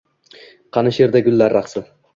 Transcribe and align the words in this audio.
«Qani 0.77 0.95
she’rda 0.97 1.23
gullar 1.29 1.59
raqsi? 1.61 1.89